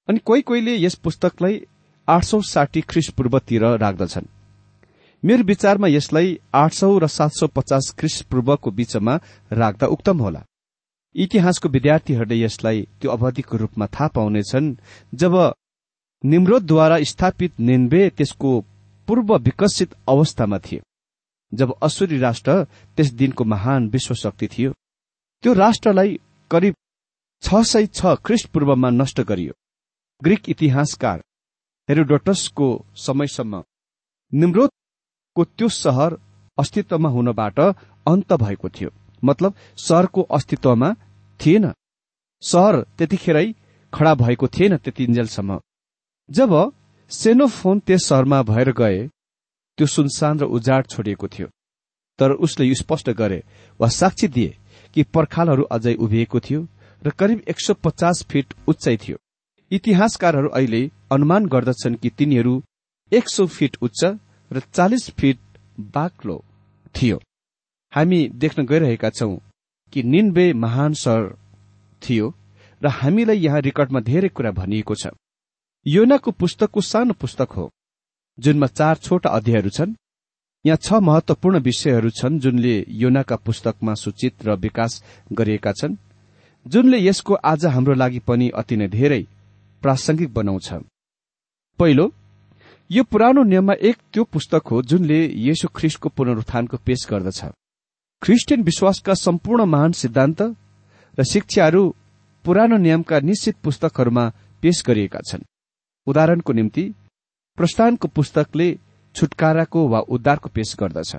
अनि 0.09 0.19
कोही 0.19 0.43
कोहीले 0.43 0.77
यस 0.77 0.95
पुस्तकलाई 1.05 1.61
आठ 2.09 2.25
सौ 2.25 2.41
साठी 2.45 2.81
ख्रिस्टपूर्वतिर 2.81 3.65
राख्दछन्। 3.79 4.27
मेरो 5.23 5.43
विचारमा 5.45 5.89
यसलाई 5.89 6.37
आठ 6.55 6.73
सौ 6.73 6.99
र 6.99 7.07
सात 7.09 7.33
सौ 7.35 7.47
पचास 7.51 7.95
ख्रिस्टपूर्वको 7.99 8.71
बीचमा 8.71 9.15
राख्दा 9.53 9.87
उक्तम 9.87 10.19
होला। 10.19 10.43
इतिहासको 11.15 11.69
विद्यार्थीहरूले 11.69 12.37
यसलाई 12.39 12.83
त्यो 13.01 13.11
अवधिको 13.11 13.57
रूपमा 13.57 13.87
थाहा 13.87 14.09
पाउनेछन् 14.15 14.75
जब 15.13 15.35
निम्रोदद्वारा 16.25 16.99
स्थापित 17.05 17.61
निन्बे 17.61 18.03
त्यसको 18.17 18.51
पूर्व 19.09 19.37
विकसित 19.39 19.95
अवस्थामा 20.09 20.59
थियो 20.59 20.83
जब 21.53 21.75
असुरी 21.83 22.19
राष्ट्र 22.19 22.63
त्यस 22.97 23.13
दिनको 23.19 23.45
महान 23.45 23.89
विश्वशक्ति 23.89 24.47
थियो। 24.49 24.73
त्यो 25.45 25.53
राष्ट्रलाई 25.55 26.19
करिब 26.51 26.75
छ 27.43 27.63
सय 27.65 27.87
छ 27.89 28.15
ख्रिस्टपूर्वमा 28.25 28.91
नष्ट 28.91 29.21
गरियो। 29.21 29.53
ग्रीक 30.23 30.49
इतिहासकार 30.51 31.19
हेरोडोटसको 31.89 32.69
समयसम्म 32.97 33.63
निम्रोदको 35.39 35.45
त्यो 35.57 35.69
सहर 35.69 36.19
अस्तित्वमा 36.59 37.09
हुनबाट 37.09 37.59
अन्त 38.07 38.33
भएको 38.35 38.69
थियो। 38.69 38.91
मतलब 39.23 39.55
सहरको 39.79 40.23
अस्तित्वमा 40.23 40.95
थिएन। 41.41 41.73
सहर 42.43 42.75
त्यतिखेरै 42.99 43.47
खडा 43.93 44.15
भएको 44.15 44.47
थिएन 44.49 44.77
त्यतिन्जेलसम्म 44.77 45.59
जब 46.29 46.53
सेनोफोन 47.11 47.79
त्यस 47.81 48.07
सहरमा 48.07 48.43
भएर 48.43 48.73
गए 48.73 49.09
त्यो 49.79 49.87
सुनसान 49.87 50.39
र 50.39 50.45
उजाड 50.47 50.87
छोडिएको 50.87 51.29
थियो। 51.29 51.49
तर 52.19 52.31
उसले 52.35 52.67
यो 52.67 52.75
स्पष्ट 52.75 53.11
गरे 53.11 53.43
वा 53.81 53.89
साक्षी 53.89 54.29
दिए 54.29 54.57
कि 54.95 55.03
पर्खालहरू 55.05 55.63
अझै 55.71 55.95
उभिएको 55.95 56.41
थियो 56.41 56.67
र 57.03 57.11
करिब 57.11 57.43
एक 57.49 57.61
सय 57.61 57.75
पचास 57.85 58.25
फिट 58.31 58.55
उच्चाइ 58.67 58.97
थियो। 58.97 59.17
इतिहासकारहरू 59.71 60.49
अहिले 60.49 60.91
अनुमान 61.13 61.47
गर्दछन् 61.47 62.01
कि 62.03 62.11
तिनीहरू 62.11 62.63
एक 63.13 63.29
सौ 63.29 63.47
फिट 63.47 63.77
उच्च 63.83 64.05
र 64.51 64.61
चालिस 64.73 65.11
फिट 65.11 65.39
बाक्लो 65.95 66.43
थियो। 66.95 67.21
हामी 67.93 68.21
देख्न 68.35 68.65
गइरहेका 68.67 69.11
छौं 69.11 69.37
कि 69.93 70.03
निन्बे 70.05 70.53
महान 70.55 70.93
सहर 70.95 71.25
थियो 72.03 72.35
र 72.83 72.89
हामीलाई 72.95 73.39
यहाँ 73.39 73.61
रेकर्डमा 73.61 74.01
धेरै 74.01 74.29
कुरा 74.29 74.51
भनिएको 74.51 74.95
छ। 74.95 75.07
योनाको 75.87 76.31
पुस्तकको 76.33 76.81
सानो 76.83 77.15
पुस्तक 77.15 77.53
हो 77.57 77.71
जुनमा 78.39 78.67
चार 78.69 78.97
छोटा 78.97 79.31
अध्यायहरू 79.31 79.71
छन्। 79.71 79.95
यहाँ 80.65 80.79
छ 80.79 80.93
महत्वपूर्ण 81.03 81.59
विषयहरू 81.61 82.11
छन् 82.11 82.39
जुनले 82.41 82.75
योनाका 82.97 83.37
पुस्तकमा 83.39 83.95
सूचित 83.95 84.45
र 84.47 84.57
विकास 84.57 85.03
गरिएका 85.33 85.73
छन् 85.73 85.97
जुनले 86.67 86.99
यसको 86.99 87.35
आज 87.45 87.67
हाम्रो 87.67 87.95
लागि 87.95 88.19
पनि 88.29 88.49
अति 88.55 88.77
नै 88.77 88.89
धेरै 88.89 89.23
प्रासंगिक 89.83 90.33
बनाउँछ। 90.35 90.73
पहिलो 91.79 92.07
यो 92.91 93.03
पुरानो 93.05 93.43
नियममा 93.45 93.75
एक 93.85 93.97
त्यो 94.13 94.23
पुस्तक 94.25 94.69
हो 94.71 94.81
जुनले 94.83 95.19
येशु 95.47 95.69
ख्रिस्टको 95.77 96.09
पुनरुत्थानको 96.09 96.77
पेश 96.87 97.07
गर्दछ। 97.11 97.41
ख्रिस्टियन 98.23 98.63
विश्वासका 98.63 99.15
सम्पूर्ण 99.15 99.65
महान 99.65 99.93
सिद्धान्त 99.93 100.41
र 101.19 101.25
शिक्षाहरू 101.33 101.83
पुरानो 102.45 102.77
नियमका 102.79 103.19
निश्चित 103.21 103.57
पुस्तकहरूमा 103.65 104.25
पेश 104.63 104.83
गरिएका 104.87 105.21
छन्। 105.29 105.45
उदाहरणको 106.07 106.53
निम्ति 106.53 106.85
प्रस्थानको 107.59 108.09
पुस्तकले 108.09 108.69
छुटकाराको 109.15 109.81
वा 109.89 110.01
उद्धारको 110.09 110.49
पेश 110.49 110.75
गर्दछ। 110.81 111.13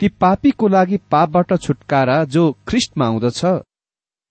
ती 0.00 0.08
पापीको 0.14 0.68
लागि 0.68 0.96
पापबाट 1.10 1.58
छुटकारा 1.58 2.22
जो 2.30 2.44
ख्रिस्टमा 2.68 3.06
आउँदछ 3.06 3.44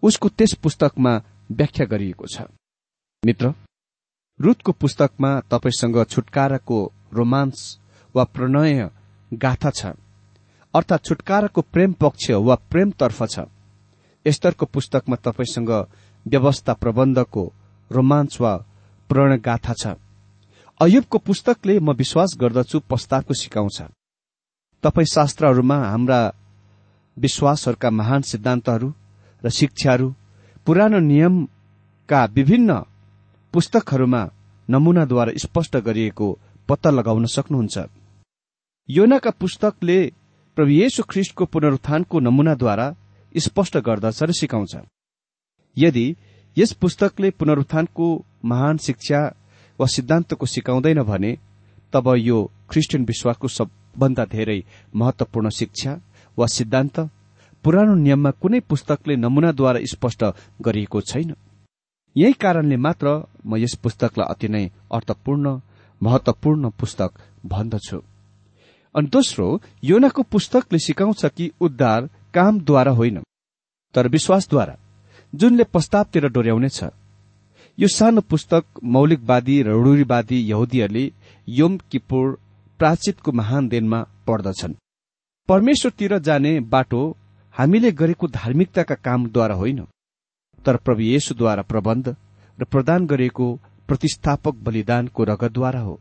उसको 0.04 0.30
त्यस 0.30 0.54
पुस्तकमा 0.63 1.13
व्याख्या 1.51 1.86
गरिएको 1.86 2.25
छ। 2.28 2.47
मित्र 3.23 3.54
रुथको 4.39 4.71
पुस्तकमा 4.71 5.29
तपाईँसँग 5.51 6.03
छुटकाराको 6.03 6.79
रोमान्स 7.13 7.59
वा 8.15 8.23
प्रणय 8.25 8.89
गाथा 9.31 9.69
छ। 9.69 9.85
अर्थात् 10.73 11.05
छुटकाराको 11.05 11.61
प्रेम 11.63 11.93
पक्ष 11.93 12.29
वा 12.43 12.55
प्रेमतर्फ 12.69 13.23
छ। 13.23 13.45
एस्तरको 14.25 14.65
पुस्तकमा 14.65 15.15
तपाईँसँग 15.15 15.71
व्यवस्था 16.25 16.73
प्रबन्धको 16.73 17.43
रोमान्च 17.91 18.39
वा 18.41 18.55
प्रणय 19.09 19.37
गाथा 19.39 19.73
छ। 19.73 19.95
अयुबको 20.79 21.17
पुस्तकले 21.17 21.79
म 21.79 21.93
विश्वास 21.93 22.35
गर्दछु 22.39 22.79
पस्ताको 22.89 23.33
सिकाउँछ। 23.33 23.81
तपाई 24.83 25.05
शास्त्रहरूमा 25.05 25.77
हाम्रा 25.85 26.19
विश्वासहरूका 27.17 27.89
महान 27.89 28.21
सिद्धान्तहरू 28.21 28.93
र 29.43 29.49
शिक्षाहरू 29.49 30.13
पुरानो 30.67 30.99
नियमका 30.99 32.23
विभिन्न 32.35 32.71
पुस्तकहरूमा 33.55 34.21
नमूनाद्वारा 34.69 35.31
स्पष्ट 35.37 35.75
गरिएको 35.83 36.27
पत्ता 36.69 36.89
लगाउन 36.89 37.25
सक्नुहुन्छ। 37.25 37.77
योनाका 38.89 39.31
पुस्तकले 39.31 39.95
प्रभु 40.57 40.71
येशु 40.71 41.03
ख्रिष्टको 41.03 41.45
पुनरुत्थानको 41.45 42.19
नमूनाद्वारा 42.19 42.87
स्पष्ट 43.35 43.77
गर्दछ 43.87 44.19
र 44.23 44.31
सिकाउँछ। 44.31 44.75
यदि 45.77 46.05
यस 46.57 46.73
पुस्तकले 46.81 47.29
पुनरुत्थानको 47.31 48.07
महान 48.45 48.77
शिक्षा 48.87 49.21
वा 49.79 49.87
सिद्धान्तको 49.87 50.45
सिकाउँदैन 50.45 51.01
भने 51.03 51.31
तब 51.93 52.13
यो 52.17 52.37
ख्रिस्टियन 52.69 53.05
विश्वासको 53.05 53.47
सबभन्दा 53.47 54.25
धेरै 54.35 54.59
महत्वपूर्ण 54.95 55.49
शिक्षा 55.55 55.99
वा 56.37 56.47
सिद्धान्त 56.57 56.99
पुरानो 57.63 57.95
नियममा 57.95 58.31
कुनै 58.41 58.59
पुस्तकले 58.69 59.15
नमूनाद्वारा 59.15 59.79
स्पष्ट 59.93 60.23
गरिएको 60.61 61.01
छैन। 61.03 61.35
यही 62.15 62.34
कारणले 62.34 62.75
मात्र 62.78 63.08
म 63.45 63.58
यस 63.58 63.75
पुस्तकलाई 63.84 64.28
अति 64.30 64.47
नै 64.47 64.65
अर्थपूर्ण 64.91 65.60
महत्वपूर्ण 66.01 66.69
पुस्तक 66.80 67.12
भन्दछु। 67.45 67.99
अनि 68.95 69.08
दोस्रो 69.08 69.47
योनाको 69.84 70.21
पुस्तकले 70.23 70.80
सिकाउँछ 70.80 71.25
कि 71.28 71.51
उद्धार 71.62 72.10
कामद्वारा 72.34 72.91
होइन 72.91 73.17
तर 73.95 74.08
विश्वासद्वारा 74.08 74.75
जुनले 75.34 75.63
प्रस्तावतिर 75.63 76.28
डोर्याउनेछ। 76.28 76.80
यो 77.78 77.88
सानो 77.88 78.21
पुस्तक 78.21 78.63
मौलिकवादी 78.84 79.62
र 79.62 79.69
रूढीवादी 79.75 80.38
यहुदीहरूले 80.49 81.06
योम 81.47 81.78
किपोर 81.91 82.28
प्राचितको 82.80 83.32
महान 83.32 83.67
दिनमा 83.67 83.99
पढ्दछन्। 84.28 84.73
परमेश्वरतिर 85.49 86.17
जाने 86.19 86.60
बाटो 86.73 87.01
हामीले 87.56 87.91
गरेको 87.91 88.28
धार्मिकताका 88.28 88.95
कामद्वारा 88.95 89.56
होइन 89.56 89.80
तर 90.65 90.78
प्रभु 90.86 91.01
येशुद्वारा 91.04 91.62
प्रबन्ध 91.62 92.15
र 92.58 92.63
प्रदान 92.65 93.06
गरिएको 93.06 93.47
प्रतिष्ठापक 93.88 94.56
बलिदानको 94.65 95.23
रगतद्वारा 95.23 95.80
हो। 95.80 95.99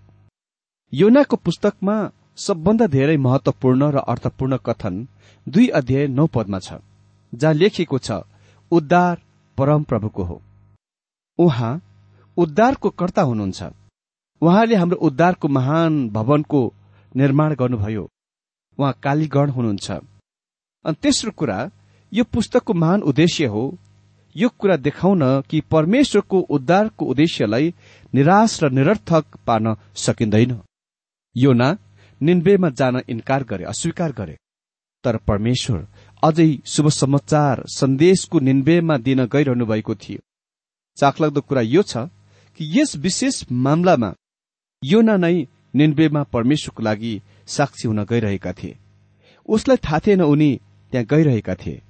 योनाको 0.92 1.36
पुस्तकमा 1.36 1.96
सबभन्दा 2.38 2.86
धेरै 2.86 3.16
महत्वपूर्ण 3.16 3.90
र 3.90 3.98
अर्थपूर्ण 4.08 4.56
कथन 4.66 4.94
दुई 5.46 5.66
अध्याय 5.80 6.06
नौ 6.08 6.26
पदमा 6.26 6.58
छ 6.58 6.80
जहाँ 7.32 7.54
लेखिएको 7.54 7.98
छ 7.98 8.22
उद्धार 8.72 9.20
परम 9.58 9.82
प्रभुको 9.82 10.22
हो। 10.24 10.40
उहाँ 11.38 11.80
उद्धारको 12.36 12.90
कर्ता 12.90 13.22
हुनुहुन्छ। 13.22 13.62
उहाँले 14.42 14.76
हाम्रो 14.76 14.96
उद्धारको 15.06 15.48
महान 15.48 16.08
भवनको 16.10 16.60
निर्माण 17.14 17.54
गर्नुभयो। 17.54 18.08
उहाँ 18.78 18.92
कालीगण 19.02 19.50
हुनुहुन्छ। 19.50 19.90
अनि 20.84 20.96
तेस्रो 21.02 21.30
कुरा 21.30 21.58
यो 22.12 22.24
पुस्तकको 22.24 22.74
महान 22.74 23.02
उद्देश्य 23.02 23.46
हो 23.46 23.62
यो 24.36 24.48
कुरा 24.58 24.76
देखाउन 24.76 25.22
कि 25.40 25.60
परमेश्वरको 25.70 26.38
उद्धारको 26.50 27.04
उद्देश्यलाई 27.04 27.74
निराश 28.14 28.62
र 28.62 28.70
निरर्थक 28.70 29.36
पार्न 29.46 29.74
सकिँदैन। 29.96 30.60
योना 31.36 31.76
निन्वेमा 32.20 32.68
जान 32.70 33.02
इन्कार 33.08 33.44
गरे 33.44 33.64
अस्वीकार 33.64 34.12
गरे। 34.12 34.36
तर 35.04 35.16
परमेश्वर 35.28 35.86
अझै 36.22 36.48
शुभ 36.66 36.88
समाचार 36.88 37.62
सन्देशको 37.68 38.40
निन्वेमा 38.40 38.96
दिन 38.98 39.24
गइरहनु 39.26 39.66
भएको 39.66 39.94
थियो। 39.94 40.20
चाखलाग्दो 40.98 41.40
कुरा 41.40 41.60
यो 41.60 41.82
छ 41.82 42.08
कि 42.58 42.70
यस 42.74 42.96
विशेष 42.96 43.44
मामलामा 43.52 44.12
योना 44.82 45.16
नै 45.16 45.46
निन्वेमा 45.74 46.22
परमेश्वरको 46.24 46.82
लागि 46.82 47.20
साक्षी 47.46 47.88
हुन 47.88 48.04
गइरहेका 48.04 48.52
थिए। 48.52 48.78
उसलाई 49.48 49.76
थाहा 49.76 49.98
थिएन 49.98 50.22
उनी 50.22 50.50
त्यहाँ 50.92 51.06
गइरहेका 51.06 51.54
थिए 51.54 51.82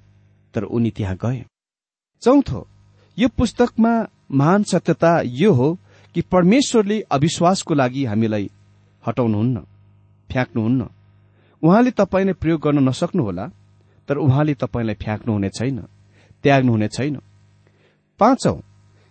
तर 0.53 0.63
उनी 0.65 0.91
त्यहाँ 0.91 1.15
गए। 1.15 1.43
चौथो 2.21 2.67
यो 3.17 3.27
पुस्तकमा 3.37 3.91
महान 4.31 4.63
सत्यता 4.63 5.21
यो 5.23 5.51
हो 5.53 5.67
कि 6.15 6.21
परमेश्वरले 6.31 6.99
अविश्वासको 7.11 7.73
लागि 7.73 8.05
हामीलाई 8.05 8.49
हटाउनुहुन्न 9.03 9.57
फ्याँक्नुहुन्न। 10.29 10.87
उहाँले 11.63 11.91
तपाईँलाई 11.91 12.33
प्रयोग 12.33 12.61
गर्न 12.61 12.87
नसक्नुहोला 12.89 13.45
तर 14.09 14.17
उहाँले 14.17 14.53
तपाईँलाई 14.53 14.95
फ्याँक्नुहुने 14.95 15.49
छैन 15.49 15.79
त्याग्नुहुने 16.43 16.87
छैन। 16.87 17.19
पाँचौं 18.19 18.57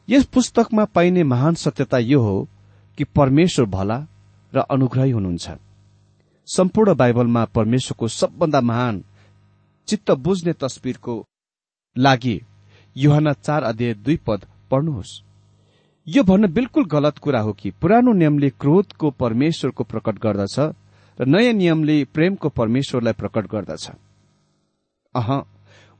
यस 0.08 0.24
पुस्तकमा 0.24 0.84
पाइने 0.84 1.22
महान 1.22 1.54
सत्यता 1.54 1.98
यो 1.98 2.20
हो 2.20 2.36
कि 2.98 3.04
परमेश्वर 3.04 3.66
भला 3.66 3.98
र 4.52 4.58
अनुग्रही 4.70 5.10
हुनुहुन्छ। 5.10 5.50
सम्पूर्ण 6.48 6.94
बाइबलमा 6.94 7.44
परमेश्वरको 7.54 8.08
सबभन्दा 8.08 8.60
महान 8.60 9.02
चित्त 9.88 10.10
बुझ्ने 10.10 10.52
तस्विरको 10.52 11.14
लागि 11.96 12.36
युहान 12.96 13.32
चार 13.34 13.62
अध्यय 13.62 13.94
दुई 13.94 14.16
पद 14.26 14.46
पढ्नुहोस्। 14.70 15.20
यो 16.06 16.22
भन्न 16.22 16.52
बिल्कुल 16.52 16.84
गलत 16.84 17.18
कुरा 17.18 17.40
हो 17.40 17.52
कि 17.52 17.70
पुरानो 17.80 18.12
नियमले 18.12 18.50
क्रोधको 18.50 19.10
परमेश्वरको 19.10 19.84
प्रकट 19.84 20.18
गर्दछ 20.18 20.58
र 21.18 21.26
नयाँ 21.26 21.52
नियमले 21.52 22.04
प्रेमको 22.04 22.48
परमेश्वरलाई 22.48 23.12
प्रकट 23.12 23.46
गर्दछ। 23.46 23.90
अह 25.14 25.30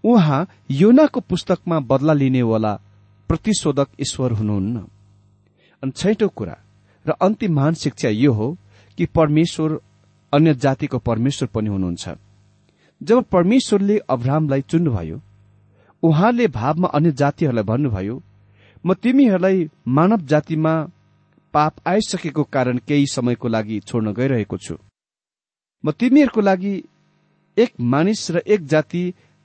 उहाँ 0.05 0.47
योनाको 0.71 1.21
पुस्तकमा 1.21 1.79
बदला 1.81 2.13
लिनेवाला 2.13 2.73
प्रतिशोधक 3.29 3.89
ईश्वर 4.01 4.33
हुनुहुन्न। 4.33 4.77
अनि 5.83 5.91
छैटौं 5.91 6.29
कुरा 6.29 6.57
र 7.07 7.11
अन्तिम 7.23 7.55
महान 7.55 7.75
शिक्षा 7.75 8.09
यो 8.09 8.33
हो 8.33 8.57
कि 8.99 9.07
परमेश्वर 9.07 9.79
अन्य 10.33 10.55
जातिको 10.55 10.99
परमेश्वर 10.99 11.49
पनि 11.55 11.69
हुनुहुन्छ। 11.69 12.09
जब 13.01 13.23
परमेश्वरले 13.25 13.99
अब्राहमलाई 14.11 14.63
चुन्नुभयो 14.63 15.21
उहाँले 16.05 16.47
भावमा 16.49 16.89
अन्य 16.89 17.13
जातिहरूलाई 17.13 17.65
भन्नुभयो 17.65 18.17
म 18.85 18.95
तिमीहरूलाई 18.95 19.69
मानव 19.89 20.21
जातिमा 20.31 20.75
पाप 21.55 21.75
आइसकेको 21.87 22.43
कारण 22.45 22.79
केही 22.89 23.07
समयको 23.07 23.49
लागि 23.49 23.79
छोड्न 23.81 24.13
गइरहेको 24.13 24.57
छु। 24.59 24.75
म 25.85 25.91
तिमीहरूको 25.91 26.41
लागि 26.41 26.75
एक 27.57 27.73
मानिस 27.93 28.31
र 28.31 28.43
एक 28.47 28.67
जाति 28.67 29.03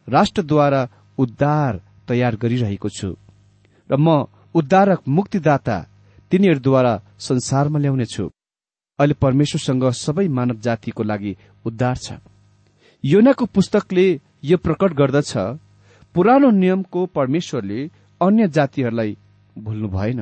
राष्ट्रद्वारा 0.07 0.81
उद्धार 1.17 1.79
तयार 2.07 2.35
गरिरहेको 2.35 2.89
छु। 2.89 3.09
र 3.89 3.95
म 3.95 4.25
उद्धारक 4.55 5.07
मुक्तिदाता 5.07 5.77
तिनीहरूद्वारा 6.31 6.93
संसारमा 7.19 7.79
ल्याउनेछु 7.79 8.25
अहिले 8.99 9.13
परमेश्वरसँग 9.21 9.83
सबै 9.95 10.27
मानव 10.27 10.57
जातिको 10.59 11.03
लागि 11.03 11.35
उद्धार 11.65 11.95
छ। 11.95 12.19
योनाको 13.03 13.45
पुस्तकले 13.45 14.07
यो 14.43 14.57
प्रकट 14.57 14.93
गर्दछ 14.93 15.33
पुरानो 16.19 16.49
नियमको 16.51 17.05
परमेश्वरले 17.15 17.79
अन्य 18.21 18.47
जातिहरूलाई 18.47 19.15
भुल्नु 19.55 19.87
भएन। 19.87 20.19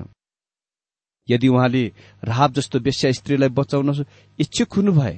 यदि 1.27 1.47
उहाँले 1.47 1.83
राहब 2.23 2.53
जस्तो 2.53 2.79
वेश्या 2.79 3.11
स्त्रीलाई 3.11 3.49
बचाउन 3.49 4.05
इच्छुक 4.39 4.73
हुनुभए 4.73 5.15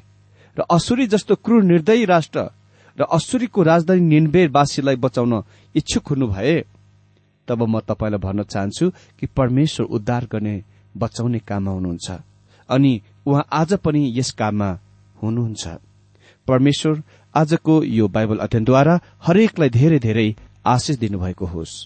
र 0.58 0.64
असुरी 0.72 1.08
जस्तो 1.08 1.36
क्रूर 1.36 1.64
निर्दयी 1.64 2.06
राष्ट्र 2.06 2.48
र 2.98 3.04
असुरीको 3.12 3.64
राजधानी 3.64 4.02
निन्वेरवासीलाई 4.02 4.96
बचाउन 4.96 5.44
इच्छुक 5.76 6.08
हुनुभए 6.08 6.56
तब 7.48 7.68
म 7.68 7.80
तपाईँलाई 7.84 8.24
भन्न 8.24 8.44
चाहन्छु 8.48 8.90
कि 9.20 9.26
परमेश्वर 9.36 9.86
उद्धार 9.86 10.28
गर्ने 10.32 10.56
बचाउने 10.96 11.40
काममा 11.40 11.72
हुनुहुन्छ। 11.72 12.08
अनि 12.70 13.02
उहाँ 13.28 13.48
आज 13.52 13.74
पनि 13.84 14.12
यस 14.16 14.32
काममा 14.32 14.72
हुनुहुन्छ। 15.22 15.68
परमेश्वर 16.48 17.04
आजको 17.36 17.84
यो 17.84 18.08
बाइबल 18.08 18.38
अध्ययनद्वारा 18.38 19.00
हरेकलाई 19.28 19.70
धेरै 19.70 20.00
धेरै 20.00 20.30
आशिष 20.66 20.98
दिनुभएको 20.98 21.46
होस्। 21.46 21.86